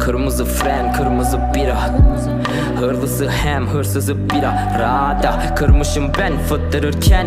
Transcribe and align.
Kırmızı 0.00 0.44
fren 0.44 0.92
kırmızı 0.92 1.40
bira. 1.54 1.90
Hırlısı 2.80 3.28
hem 3.28 3.66
hırsızı 3.66 4.30
bira 4.30 4.78
Rada 4.78 5.54
kırmışım 5.54 6.12
ben 6.18 6.32
fıttırırken. 6.48 7.26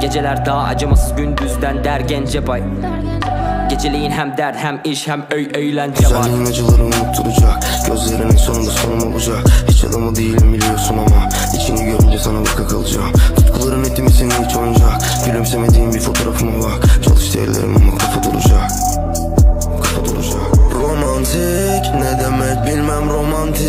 Geceler 0.00 0.46
daha 0.46 0.62
acımasız 0.64 1.16
gündüzden 1.16 1.84
der 1.84 2.00
gence 2.00 2.46
bay. 2.46 2.62
Geceliğin 3.70 4.10
hem 4.10 4.36
dert 4.36 4.56
hem 4.56 4.80
iş 4.84 5.08
hem 5.08 5.24
öy 5.30 5.48
eğlence 5.54 6.04
var. 6.06 6.22
Güzelliğin 6.24 6.46
acıları 6.46 6.82
unutturacak. 6.84 7.64
Gözlerinin 7.86 8.36
sonunda 8.36 8.70
sonum 8.70 9.12
olacak 9.12 9.38
Hiç 9.68 9.84
adamı 9.84 10.16
değilim 10.16 10.52
biliyorsun 10.52 10.98
ama 10.98 11.28
içini 11.56 11.84
görünce 11.84 12.18
sana 12.18 12.40
baka 12.40 12.66
kalacağım. 12.68 13.12
Tutkuların 13.36 13.84
etimi 13.84 14.10
seni 14.10 14.30
hiç 14.46 14.56
oyuncak 14.56 15.02
Gülümsemediğin 15.26 15.94
bir 15.94 16.00
fotoğrafıma 16.00 16.64
bak. 16.64 17.02
Çalıştı 17.04 17.38
ellerim 17.38 17.73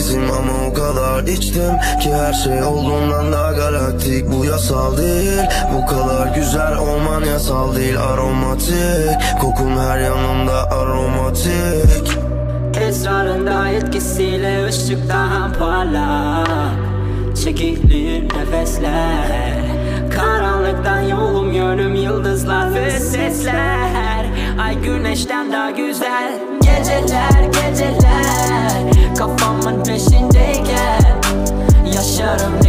romantizm 0.05 0.19
Ama 0.19 0.67
o 0.69 0.73
kadar 0.73 1.23
içtim 1.23 1.79
ki 2.01 2.13
her 2.13 2.33
şey 2.33 2.63
olduğundan 2.63 3.31
daha 3.31 3.51
galaktik. 3.51 4.31
Bu 4.31 4.45
yasal 4.45 4.97
değil 4.97 5.41
bu 5.73 5.85
kadar 5.85 6.35
güzel 6.35 6.77
olman 6.77 7.23
yasal 7.23 7.75
değil. 7.75 7.99
Aromatik 7.99 9.41
kokun 9.41 9.77
her 9.77 9.99
yanımda 9.99 10.71
aromatik. 10.71 12.17
Esrarında 12.81 13.69
etkisiyle 13.69 14.65
ışık 14.65 15.09
daha 15.09 15.51
parlak. 15.59 16.75
Çekilir 17.43 18.23
nefesler 18.23 19.55
Karanlıktan 20.15 21.01
yolum 21.01 21.51
yönüm 21.53 21.95
yıldızlar 21.95 22.73
ve 22.73 22.99
sesler. 22.99 24.25
Ay 24.59 24.75
güneşten 24.81 25.51
daha 25.51 25.71
güzel 25.71 26.39
Geceler 26.61 27.43
geceler 27.43 28.04
shut 32.15 32.41
up. 32.43 32.64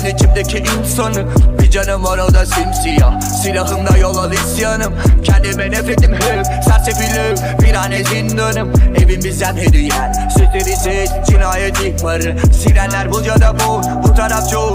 Yakın 0.00 0.16
içimdeki 0.16 0.58
insanı 0.58 1.26
Bir 1.58 1.70
canım 1.70 2.04
var 2.04 2.18
o 2.18 2.34
da 2.34 2.46
simsiyah. 2.46 3.20
Silahımda 3.20 3.96
yol 3.96 4.16
al 4.16 4.32
isyanım. 4.32 4.94
Kendime 5.24 5.70
nefretim 5.70 6.14
hep 6.14 6.46
Sersefiliğim 6.64 7.36
bir 7.62 7.74
hane 7.74 8.04
zindanım. 8.04 8.72
Evim 8.96 9.24
bizden 9.24 9.56
hediyen 9.56 10.28
Sütleri 10.28 10.76
seç 10.76 11.10
cinayet 11.28 11.80
ihbarı. 11.80 12.36
Sirenler 12.52 13.12
bu 13.12 13.20
ya 13.22 13.40
da 13.40 13.54
bu. 13.60 13.82
Bu 14.08 14.14
taraf 14.14 14.50
çoğu 14.50 14.74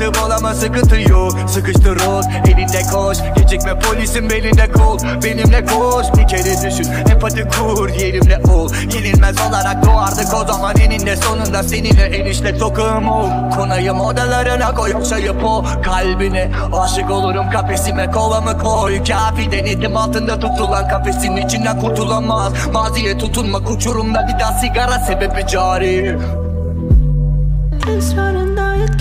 Sıkıntı 0.00 0.20
bol 0.20 0.30
ama 0.30 0.54
sıkıntı 0.54 1.00
yok. 1.12 1.32
Sıkıştır 1.46 1.96
ol 2.06 2.22
elinde 2.46 2.82
koş. 2.92 3.18
Gecikme 3.36 3.78
polisin 3.78 4.30
belinde 4.30 4.72
kol. 4.72 4.98
Benimle 5.24 5.64
koş 5.64 6.06
bir 6.16 6.28
kere 6.28 6.70
düşün. 6.70 6.92
Empati 7.10 7.48
kur 7.48 7.88
yerimle 7.88 8.38
ol. 8.54 8.70
Yenilmez 8.94 9.36
olarak 9.48 9.86
doğardık 9.86 10.34
o 10.34 10.52
zaman 10.52 10.76
eninde 10.76 11.16
sonunda. 11.16 11.62
Seninle 11.62 12.02
enişte 12.02 12.58
tokum 12.58 13.08
ol 13.08 13.30
Konayım 13.56 14.00
odalarına 14.00 14.74
koy 14.74 14.90
yoksa 14.90 15.18
yap 15.18 15.44
o. 15.44 15.64
Kalbine 15.84 16.50
Aşık 16.72 17.10
olurum 17.10 17.50
kafesime 17.50 18.10
kovamı 18.10 18.58
koy? 18.58 19.04
Kafi 19.04 19.52
denedim 19.52 19.96
altında 19.96 20.40
tutulan 20.40 20.88
kafesin 20.88 21.36
içinden 21.36 21.80
kurtulamaz. 21.80 22.52
Maziye 22.72 23.18
tutunma 23.18 23.58
uçurumda 23.58 24.28
bir 24.28 24.40
daha 24.40 24.52
sigara 24.52 24.98
sebebi 24.98 25.46
cari 25.46 26.18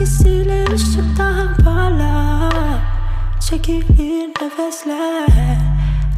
Esrarında 0.10 0.20
etkisiyle 0.20 0.66
ışık 0.74 1.18
daha 1.18 1.64
parlak 1.64 2.82
Çekilir 3.50 4.30
nefesler. 4.42 5.58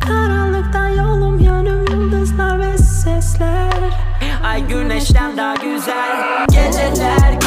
Karanlıktan 0.07 0.87
yolum 0.87 1.39
yönüm 1.39 1.85
yıldızlar 1.91 2.59
ve 2.59 2.77
sesler. 2.77 3.71
Ay 4.43 4.67
güneşten 4.67 5.37
daha 5.37 5.55
güzel. 5.55 6.47
Geceler 6.47 7.40